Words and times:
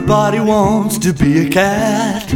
Everybody 0.00 0.40
wants 0.40 0.96
to 1.00 1.12
be 1.12 1.46
a 1.46 1.50
cat. 1.50 2.26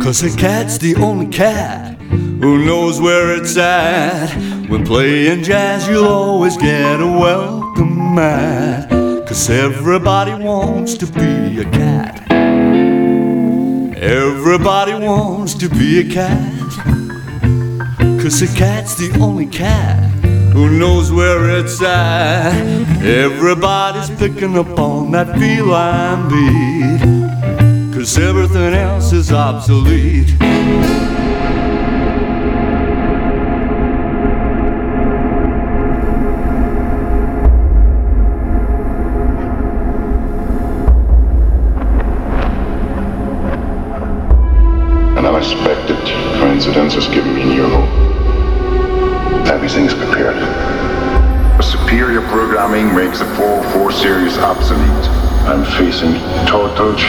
Cause 0.00 0.22
a 0.22 0.34
cat's 0.36 0.78
the 0.78 0.94
only 0.94 1.26
cat 1.26 2.00
who 2.00 2.64
knows 2.64 3.00
where 3.00 3.36
it's 3.36 3.56
at. 3.56 4.32
When 4.68 4.86
playing 4.86 5.42
jazz, 5.42 5.88
you'll 5.88 6.06
always 6.06 6.56
get 6.56 7.00
a 7.00 7.06
welcome 7.06 8.14
mat. 8.14 8.88
Cause 9.26 9.50
everybody 9.50 10.32
wants 10.32 10.96
to 10.98 11.06
be 11.06 11.60
a 11.60 11.64
cat. 11.64 12.24
Everybody 14.00 14.94
wants 14.94 15.54
to 15.54 15.68
be 15.68 15.98
a 15.98 16.04
cat. 16.08 16.52
Cause 18.22 18.40
a 18.42 18.46
cat's 18.56 18.94
the 18.94 19.10
only 19.20 19.46
cat 19.46 19.97
who 20.58 20.68
knows 20.76 21.12
where 21.12 21.60
it's 21.60 21.80
at. 21.80 22.52
Everybody's 23.00 24.10
picking 24.18 24.58
up 24.58 24.76
on 24.76 25.12
that 25.12 25.28
feline 25.38 26.28
beat. 26.28 27.94
Cause 27.94 28.18
everything 28.18 28.74
else 28.74 29.12
is 29.12 29.30
obsolete. 29.30 30.34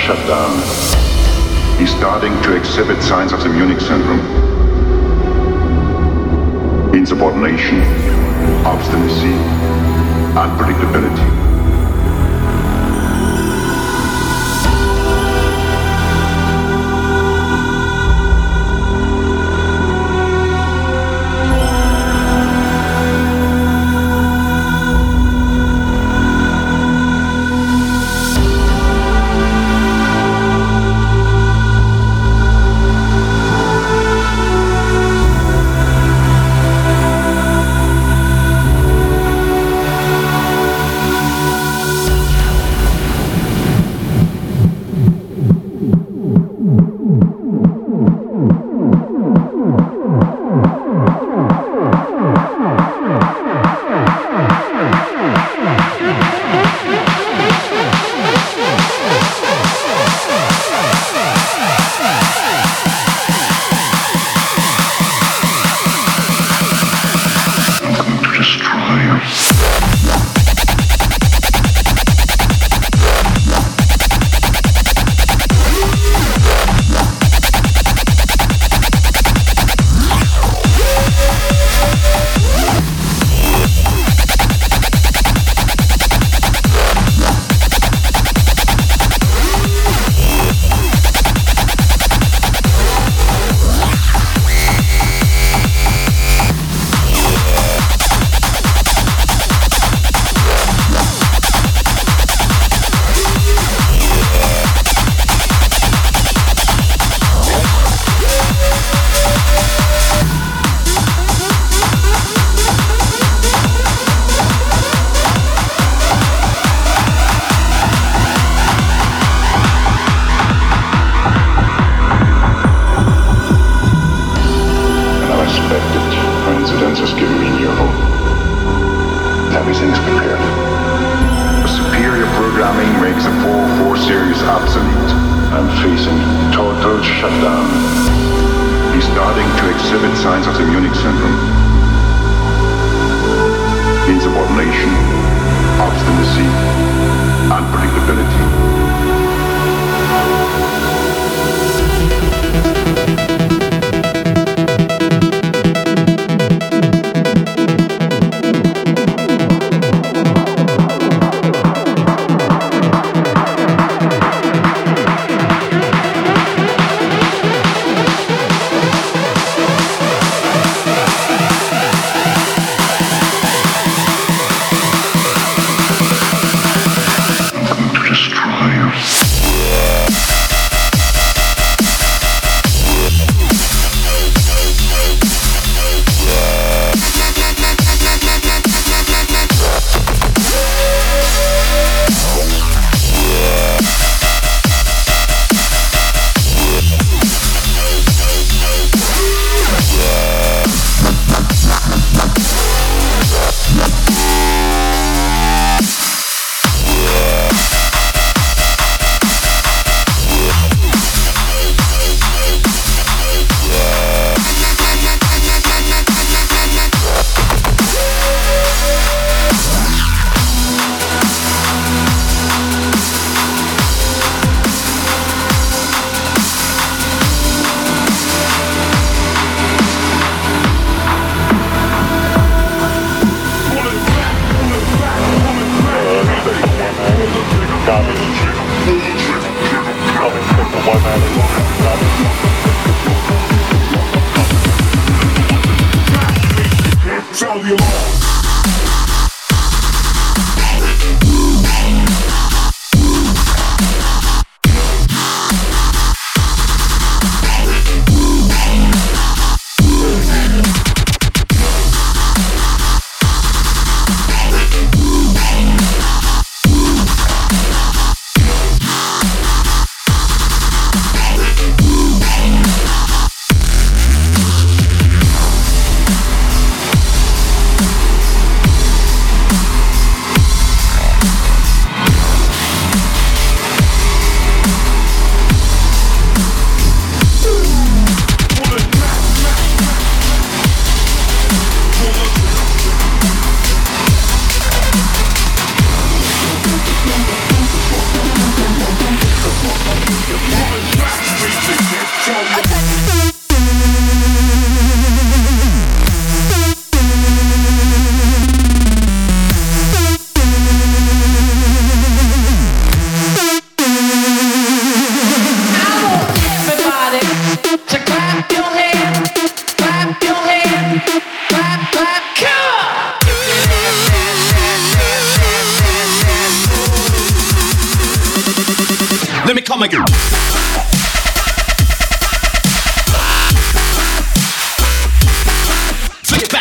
Total 0.10 0.26
shutdown. 0.26 1.80
He's 1.80 1.92
starting 1.92 2.34
to 2.44 2.56
exhibit 2.56 3.02
signs 3.04 3.32
of 3.32 3.42
the 3.44 3.50
Munich 3.50 3.80
syndrome. 3.80 4.20
Insubordination, 6.96 7.82
obstinacy, 8.66 9.34
unpredictability. 10.36 11.48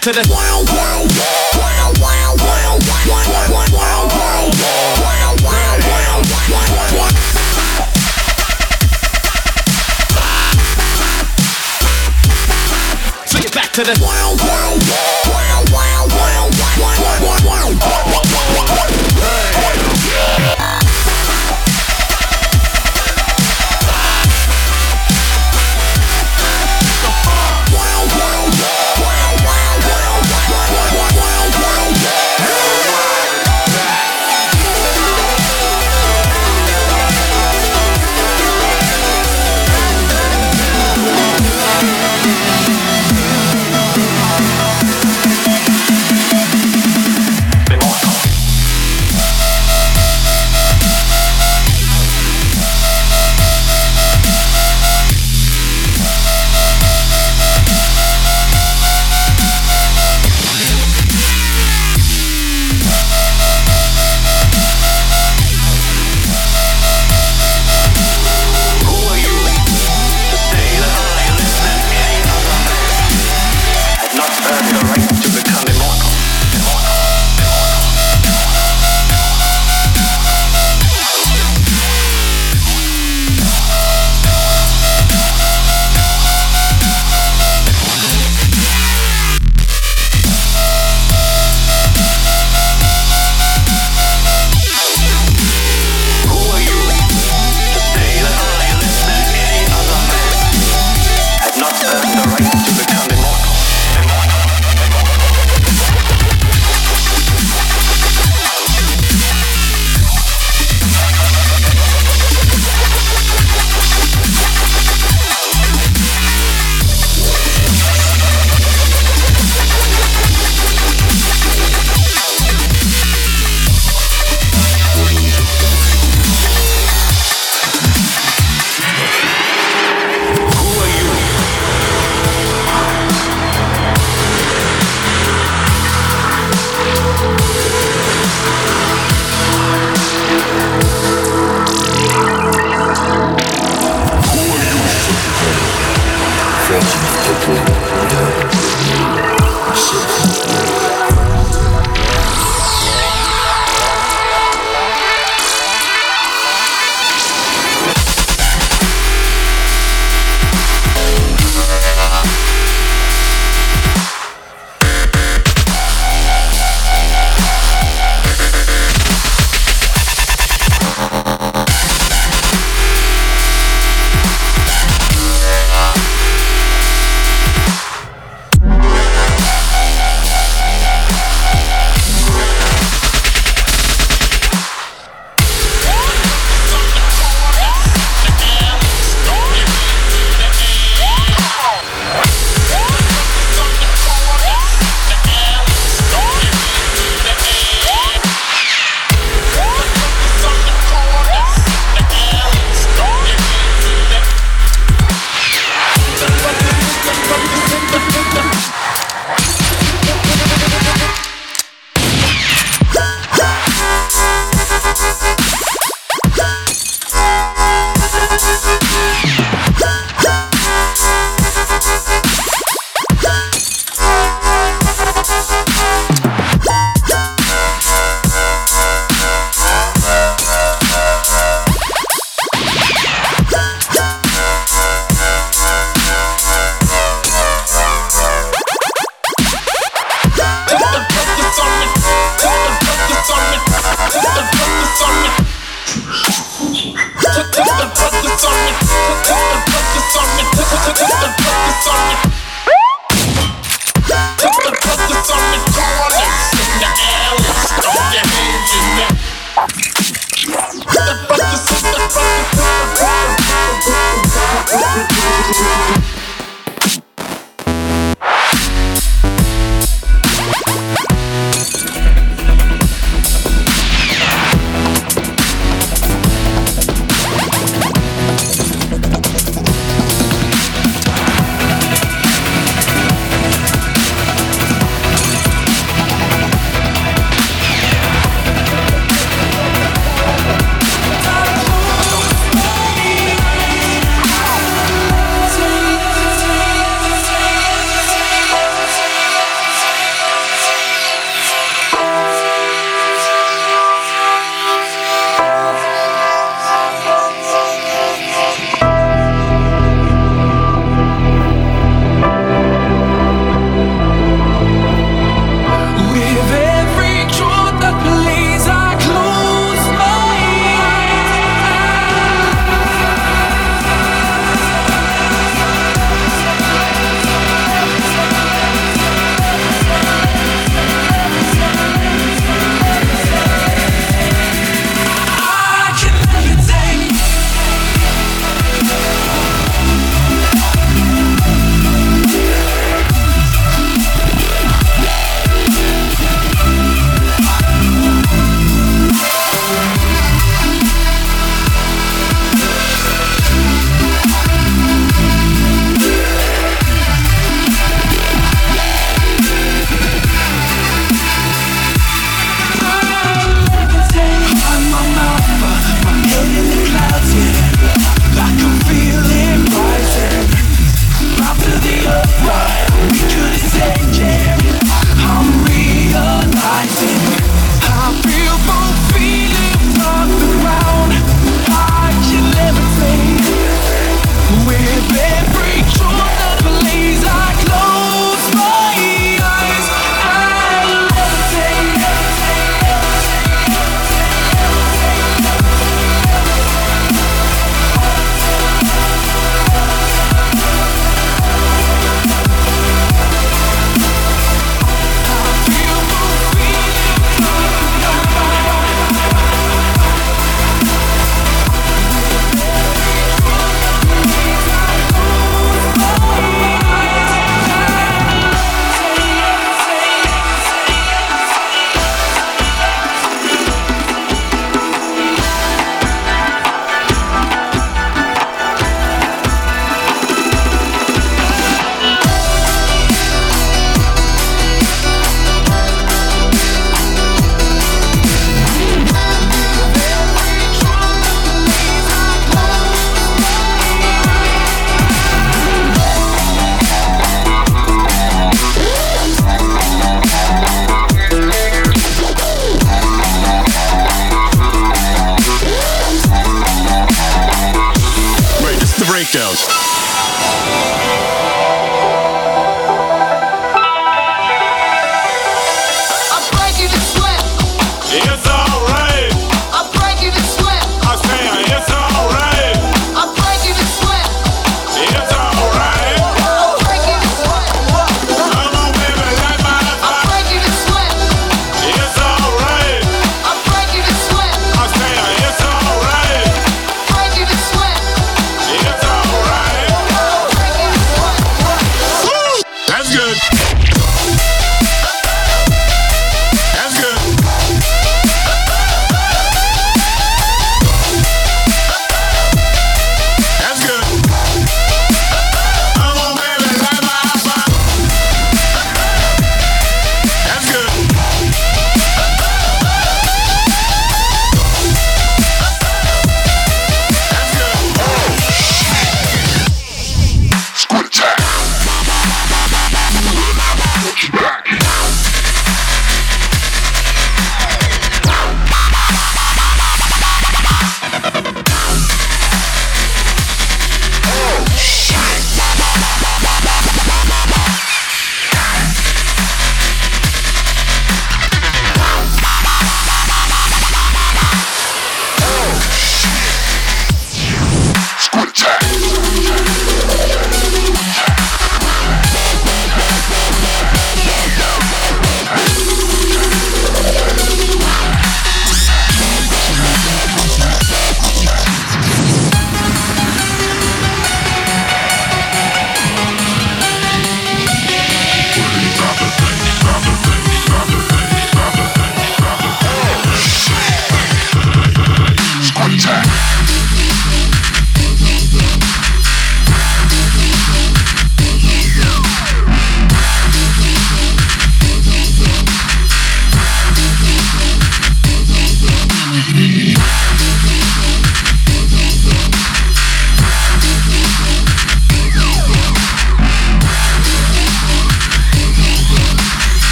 back 0.00 0.14
to 0.14 0.22
the 0.22 0.28
wild, 0.32 0.66
wild, 0.70 1.12
wild, 1.60 2.00
wild, 2.00 2.40
wild, 2.40 2.80
wild, 2.80 3.12
wild, 3.12 3.72
wild, 3.72 4.10
back 13.52 13.72
to 13.72 13.82
the 13.82 13.98
wild, 14.00 14.38
wild, 14.40 14.80
wild, 14.88 15.70
wild, 15.70 15.70
wild, 15.72 16.12
wild, 16.12 16.54
wild, 16.80 17.22
wild, 17.22 17.44
wild. 17.44 17.69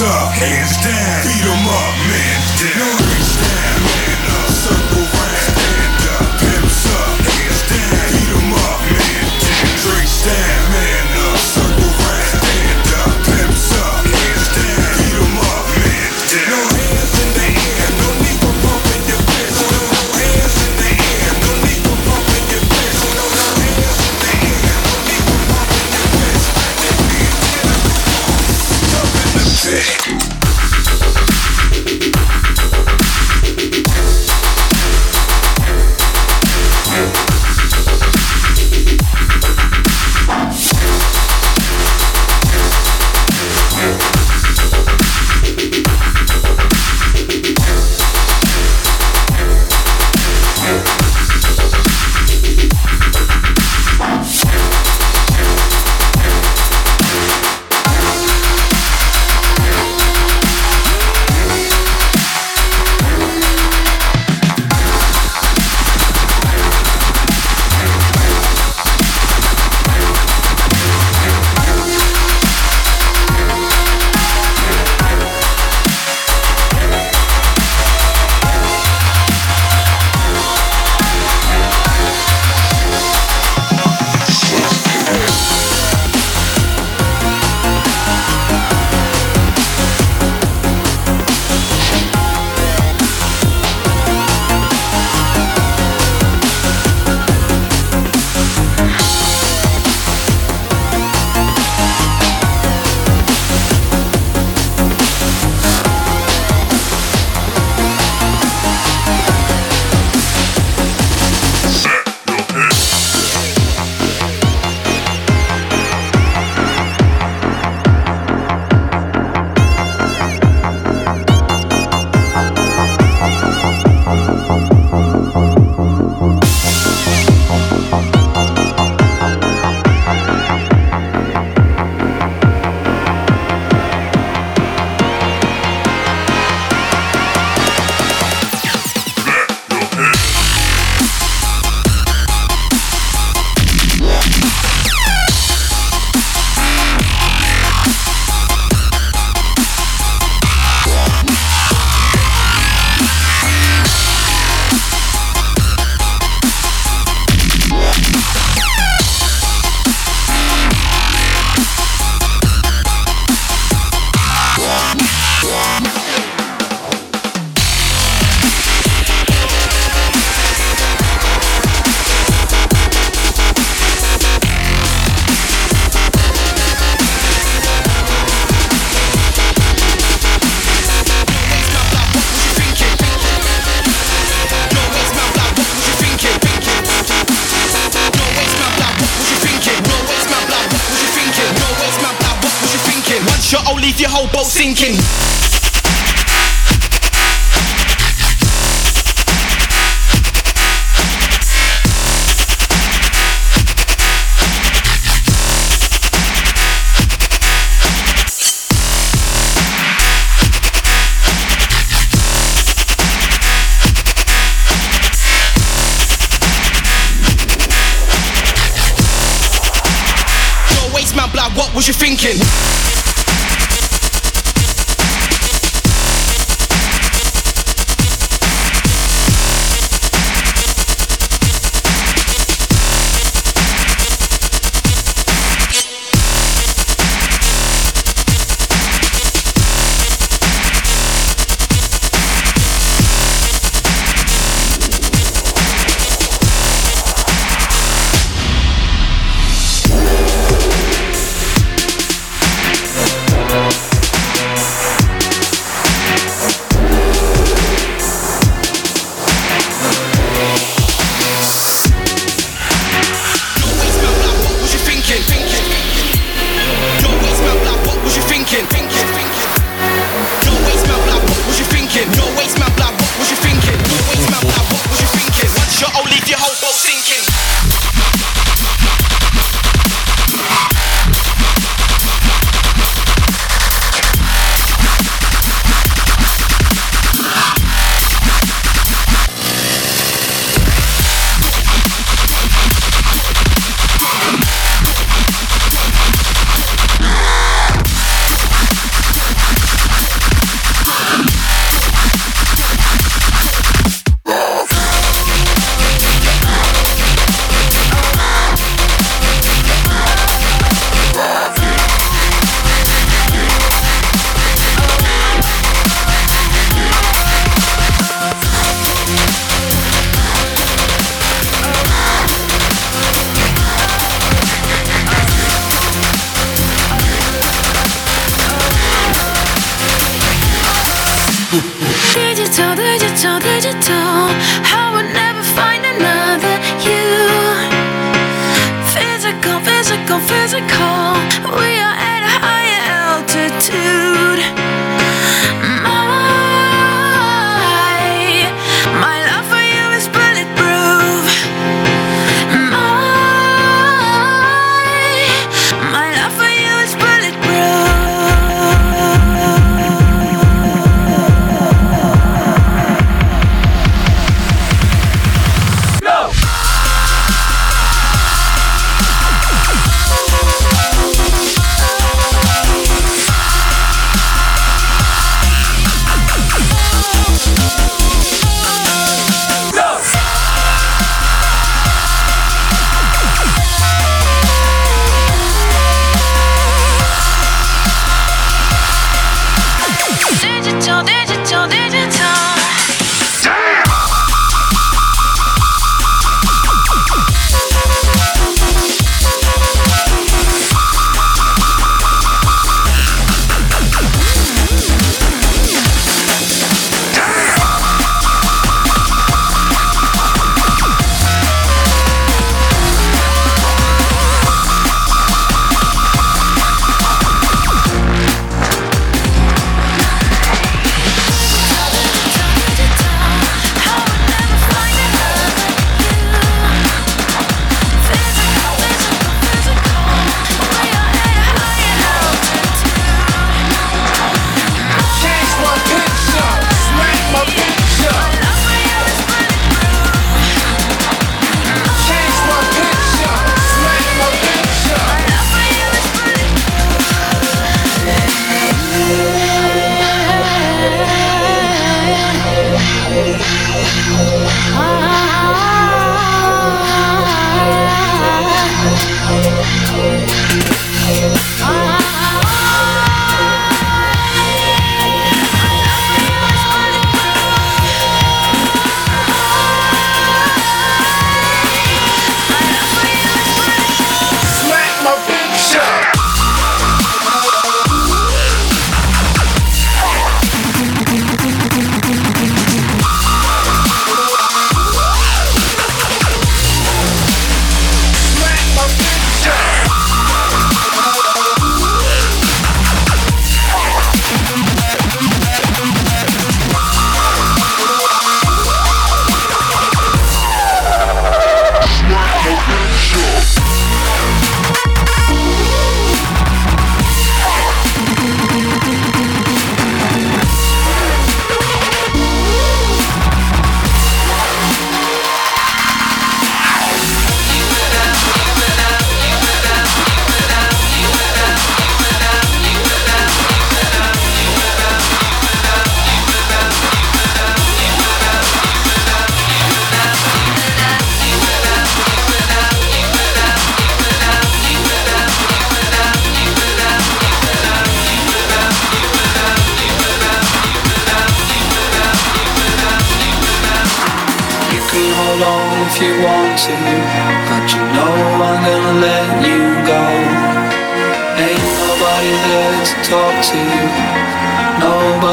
Up, 0.00 0.30
hands 0.32 0.76
down, 0.78 1.22
beat 1.26 1.42
'em 1.42 1.66
up, 1.66 1.94
man 2.06 2.40
down. 2.60 2.98
Trace 2.98 3.27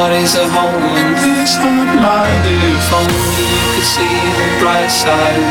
heart 0.06 0.22
is 0.22 0.36
a 0.36 0.48
hole 0.50 0.70
and 0.70 1.41
it's 1.41 1.58
not 1.58 1.89
mine 2.06 2.46
If 2.46 2.94
only 2.94 3.46
you 3.54 3.63
could 3.74 3.88
see 3.96 4.15
the 4.38 4.48
bright 4.62 4.91
side 4.91 5.46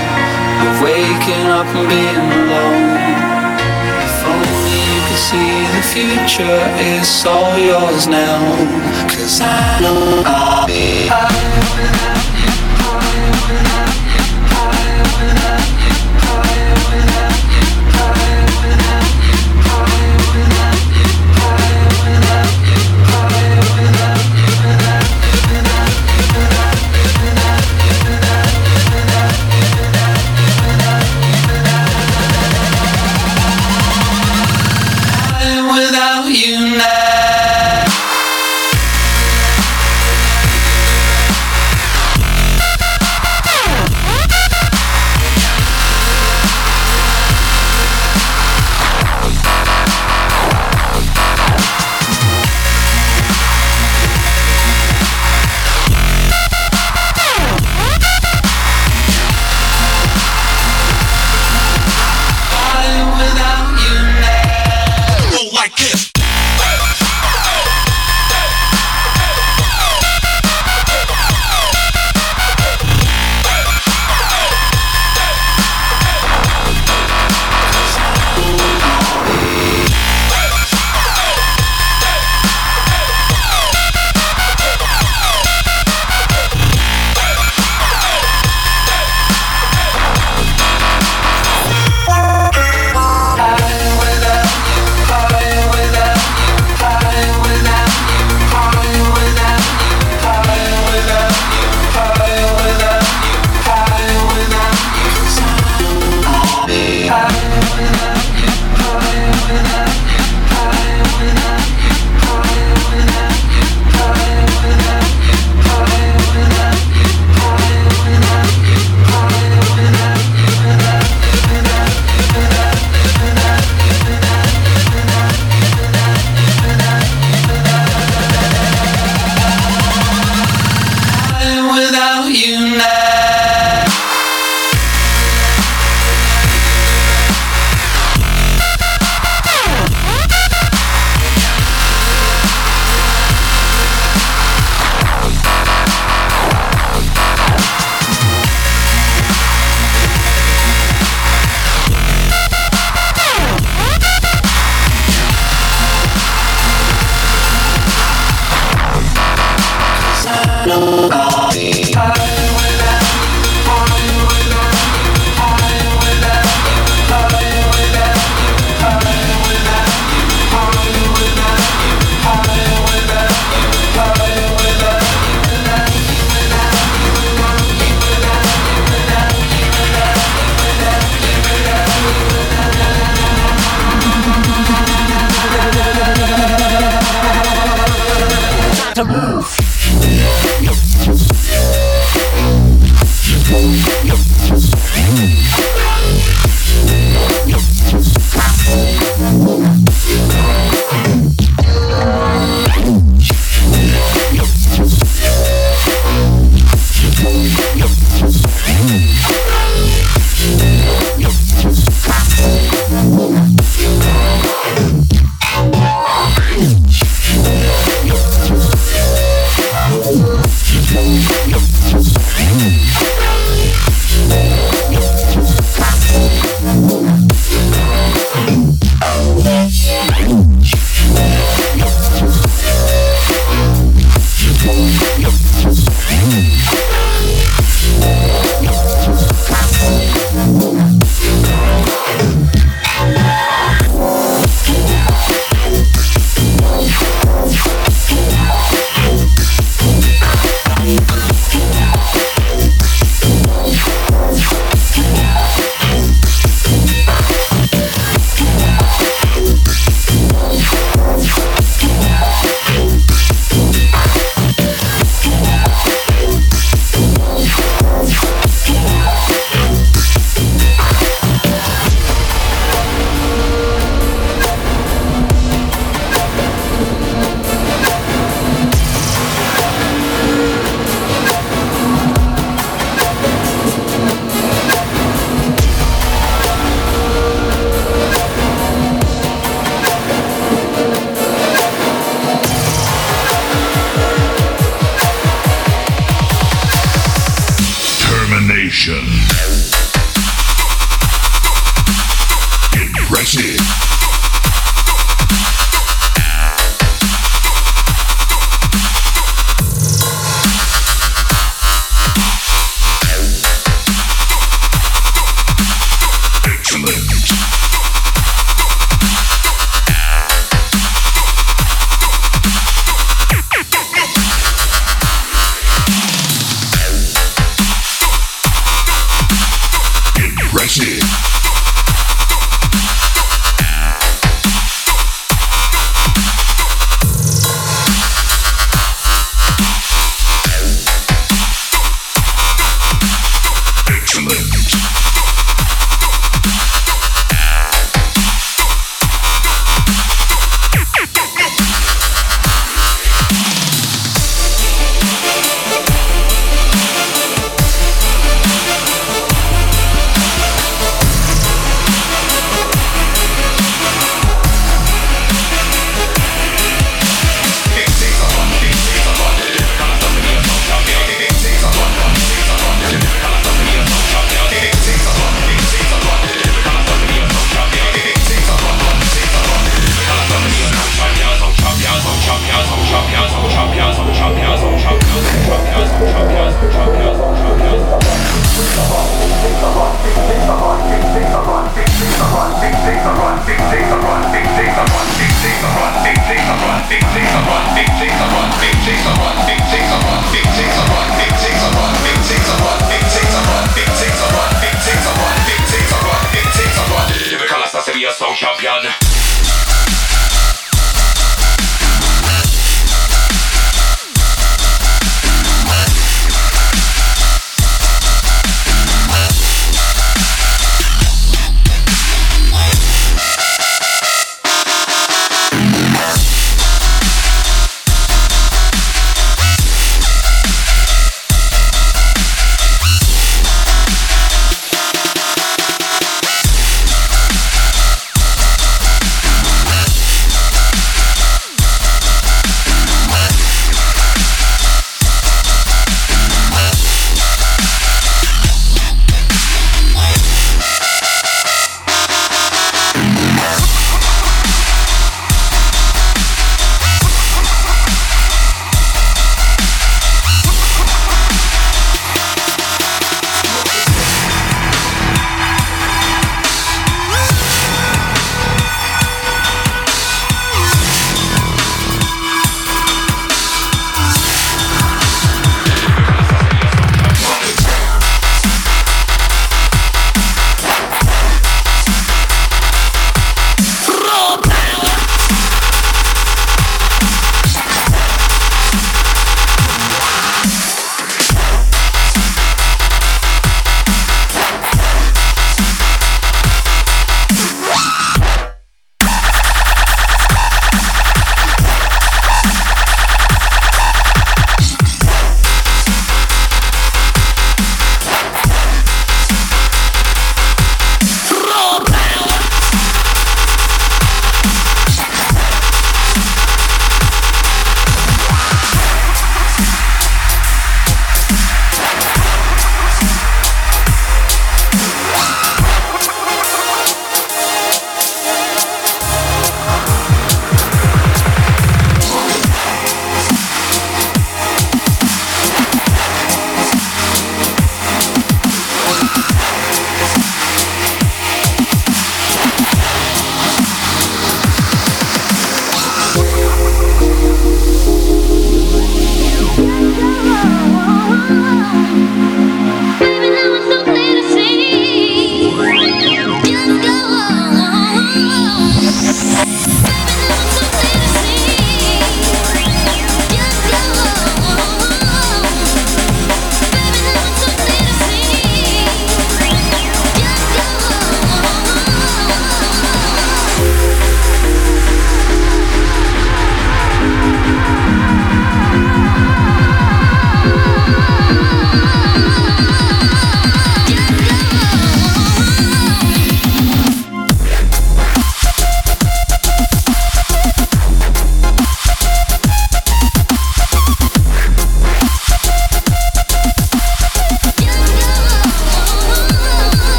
Of 0.67 0.83
waking 0.83 1.47
up 1.59 1.67
and 1.67 1.88
being 1.88 2.29
alone. 2.40 2.95
If 4.07 4.19
only 4.33 4.79
you 4.90 5.01
could 5.07 5.23
see 5.29 5.53
the 5.75 5.83
future 5.95 6.61
is 6.95 7.27
all 7.27 7.59
yours 7.59 8.07
now. 8.07 8.38
Cause 9.09 9.40
I 9.40 9.81
know 9.81 10.23
I'll 10.25 10.67
be. 10.67 12.04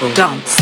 people 0.00 0.14
dance. 0.14 0.59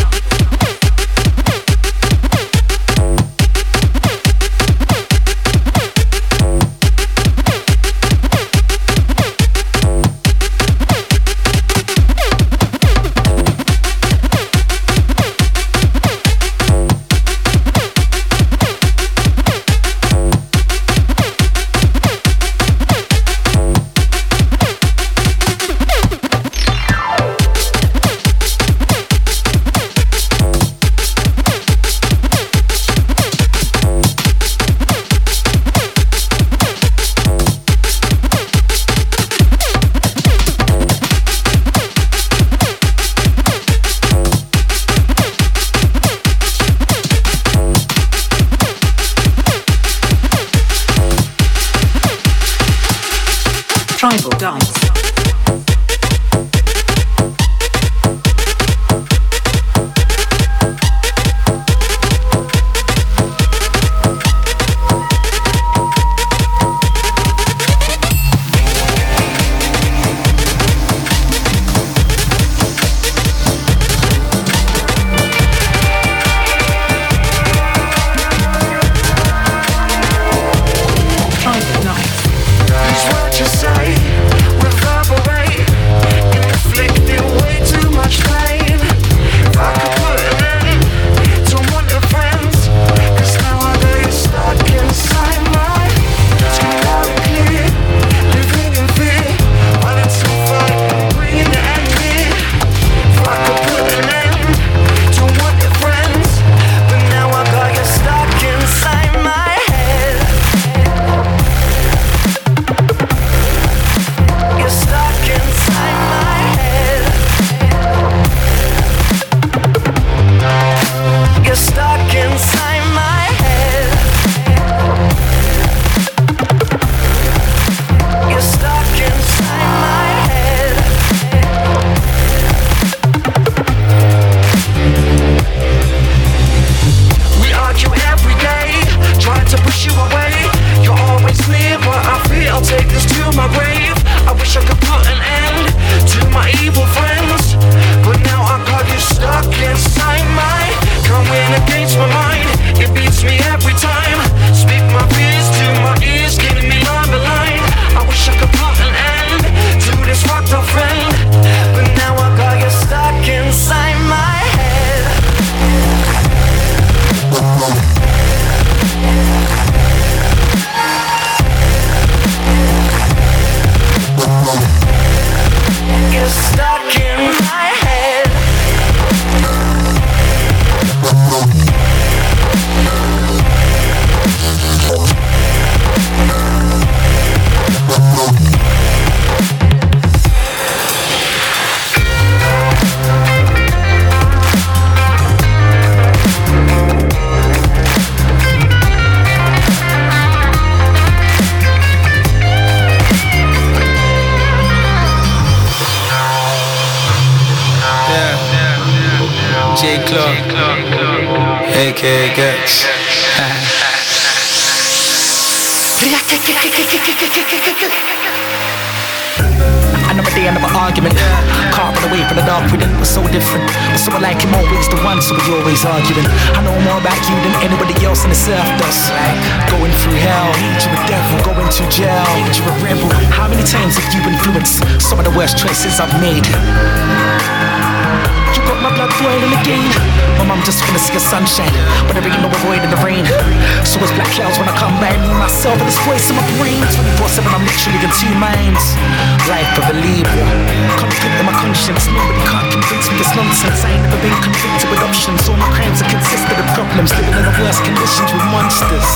I'm 257.15 257.25
in 257.25 257.45
the 257.45 257.55
worst 257.65 257.85
conditions 257.85 258.33
with 258.33 258.45
monsters. 258.53 259.09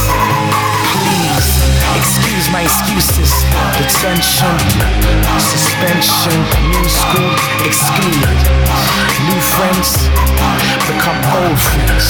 Please, 0.97 1.49
excuse 1.97 2.47
my 2.49 2.62
excuses. 2.62 3.32
Detention, 3.76 4.55
suspension, 5.36 6.38
new 6.72 6.86
school, 6.88 7.32
excuse. 7.64 8.40
New 9.28 9.40
friends 9.57 10.09
become 10.88 11.20
old 11.36 11.59
friends, 11.61 12.07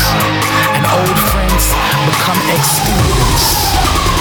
and 0.76 0.84
old 0.86 1.18
friends 1.34 1.64
become 2.06 2.38
ex. 2.54 4.11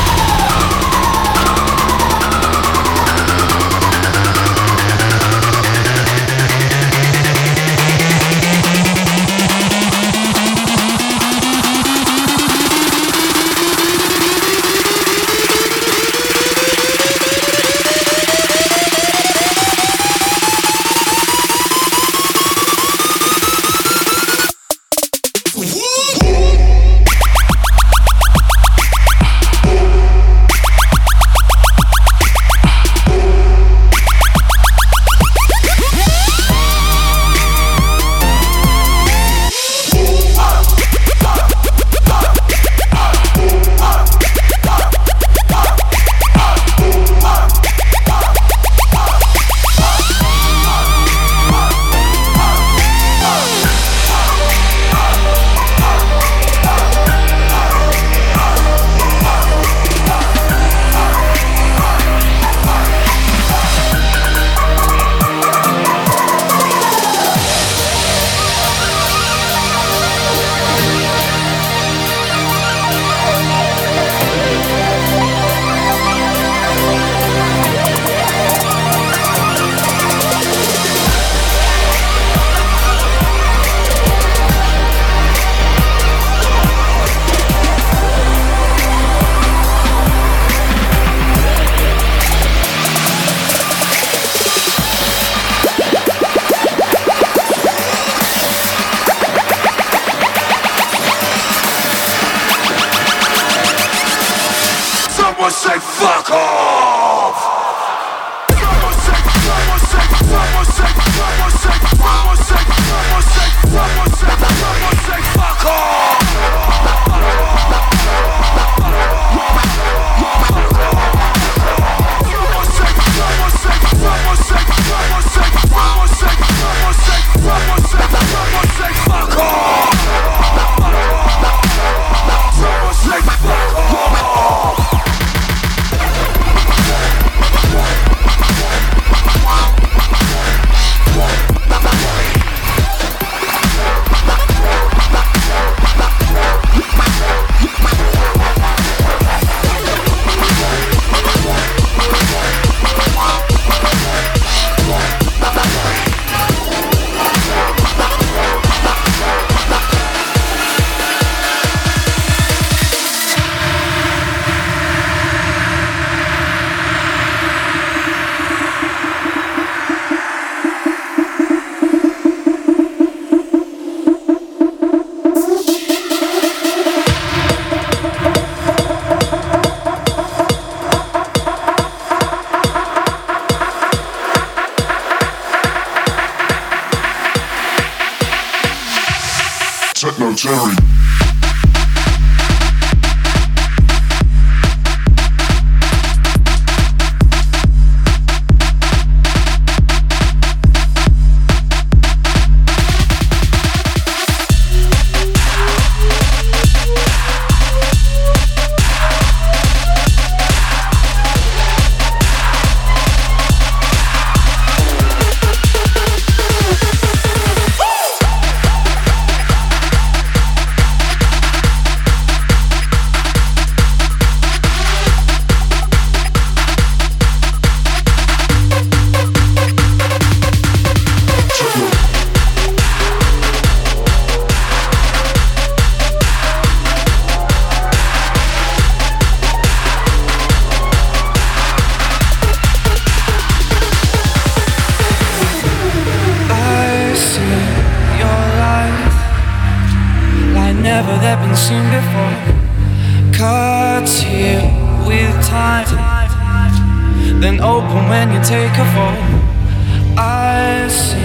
I 260.22 260.88
see 260.88 261.18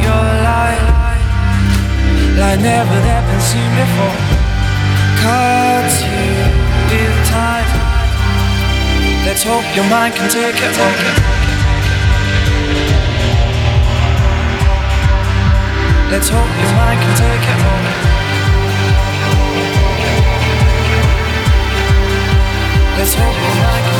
your 0.00 0.26
light 0.48 0.80
like 2.40 2.60
never 2.60 2.98
seen 3.40 3.70
before. 3.76 4.16
Here 6.00 6.48
with 6.88 7.28
time. 7.28 7.68
Let's 9.26 9.42
hope 9.44 9.68
your 9.76 9.84
mind 9.90 10.14
can 10.14 10.30
take 10.30 10.56
it. 10.56 10.76
Let's 16.10 16.28
hope 16.28 16.52
your 16.62 16.72
mind 16.80 17.00
can 17.04 17.14
take 17.24 17.46
it. 17.52 17.60
Let's 22.96 23.14
hope 23.14 23.36
your 23.44 23.56
mind 23.62 23.91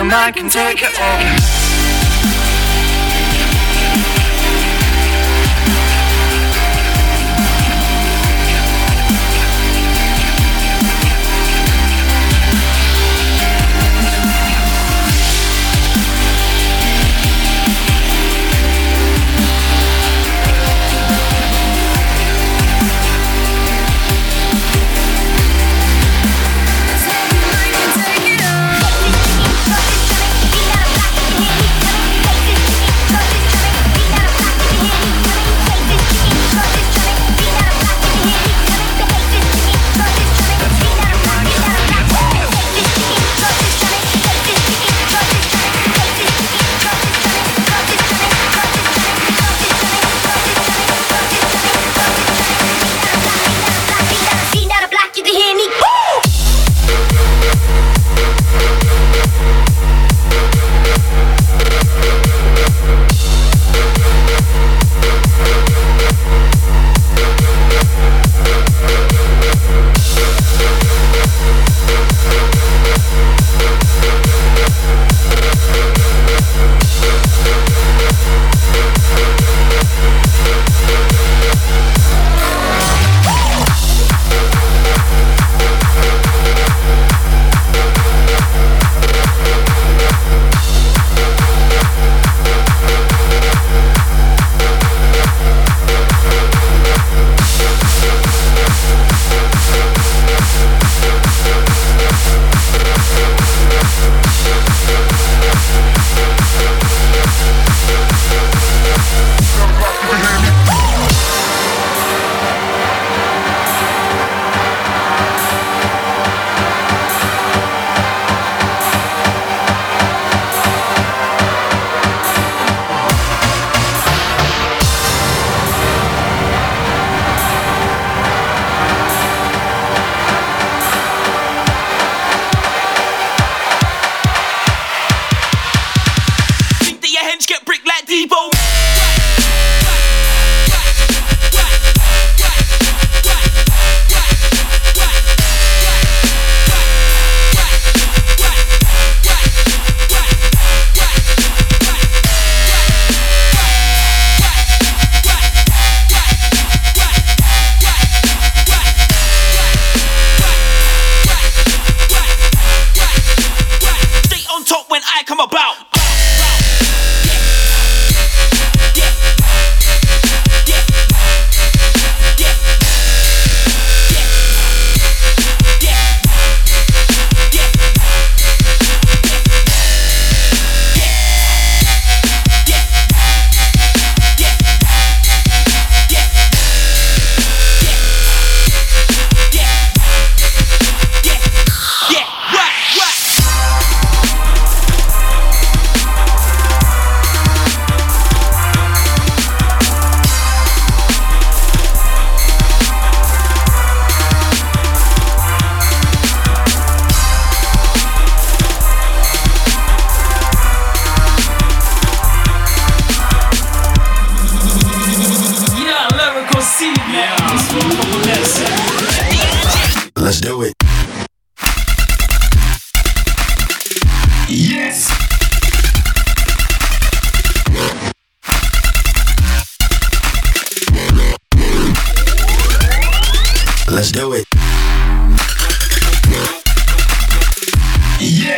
your 0.00 0.08
mind 0.08 0.34
can 0.34 0.48
take 0.48 0.80
it 0.82 0.98
all. 0.98 1.59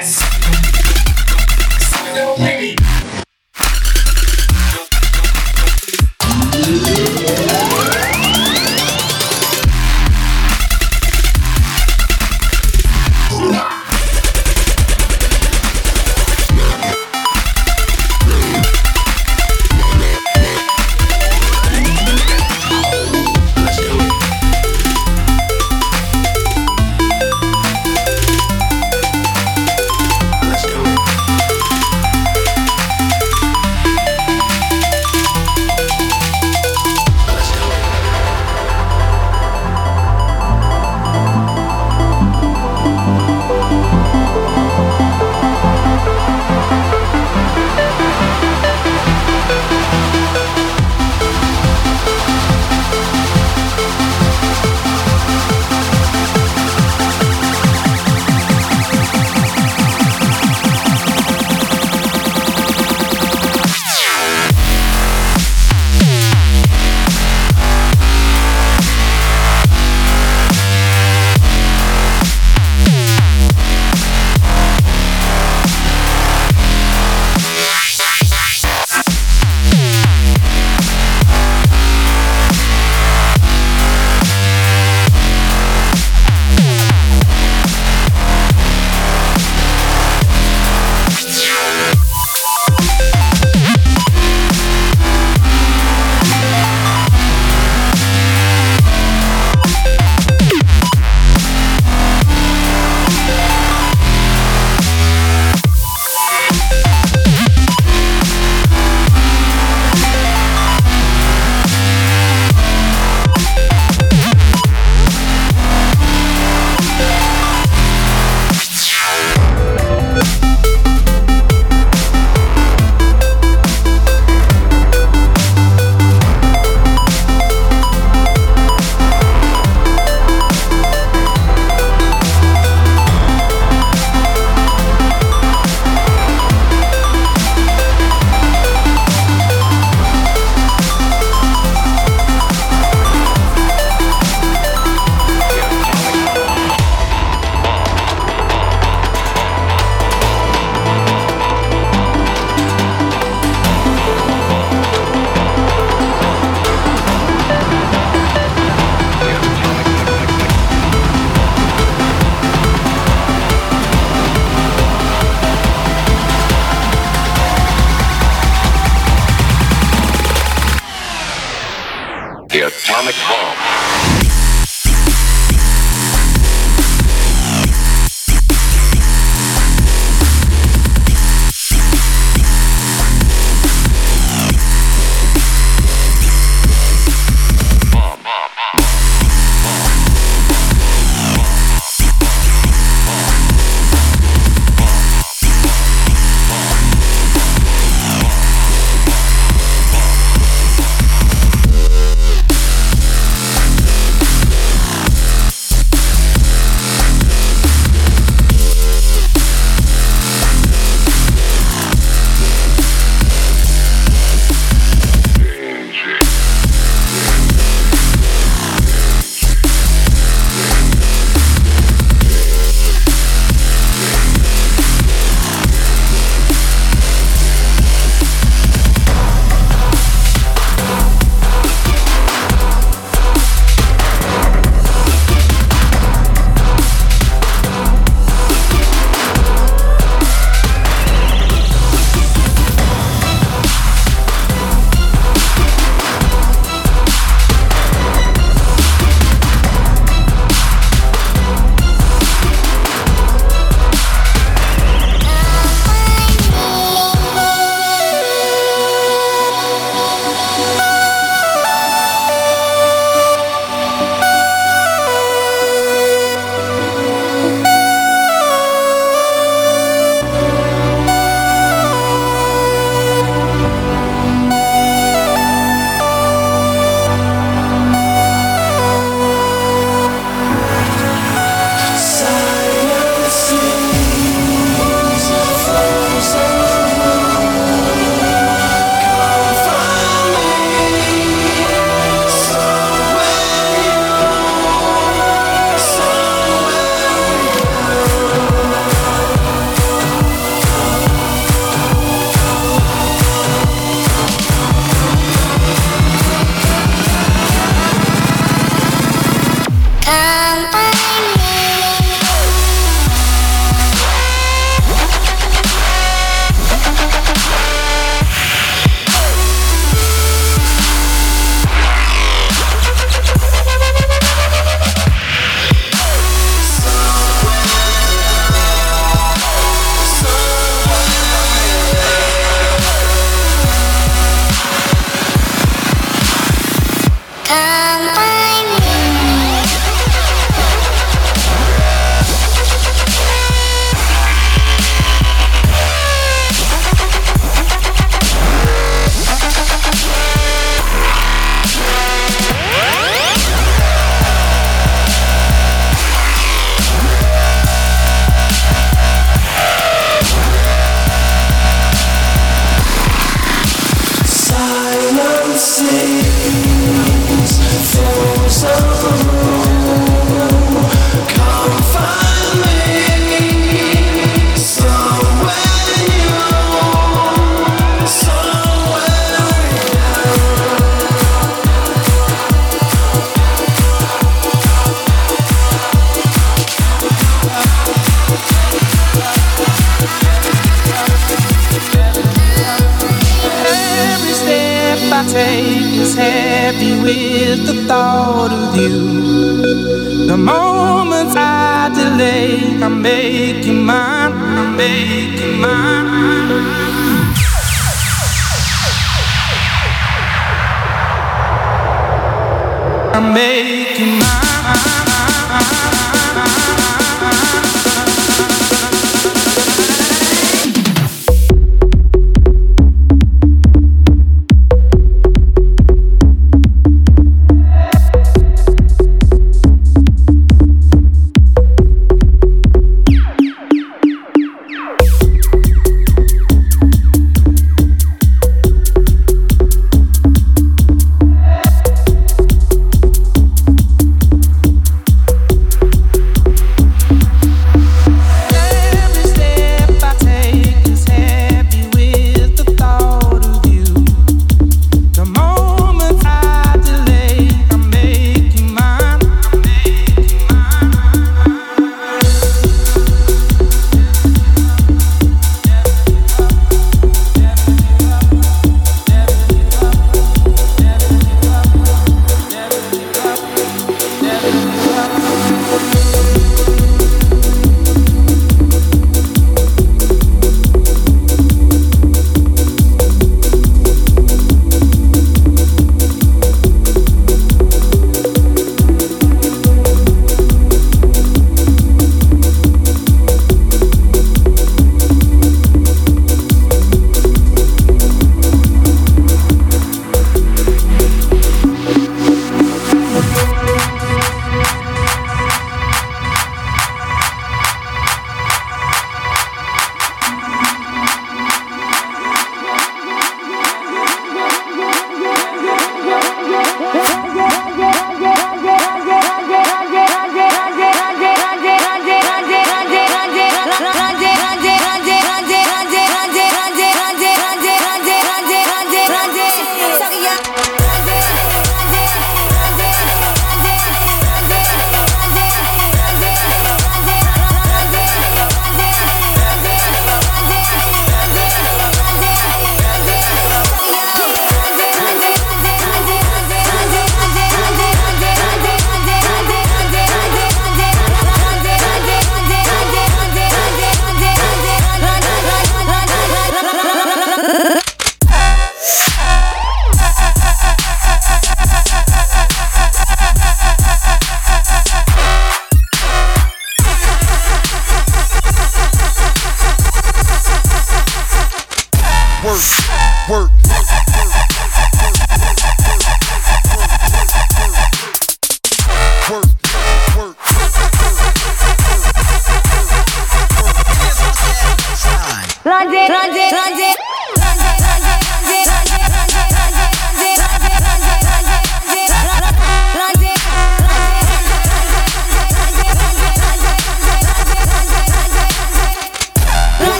Yes. 0.00 0.79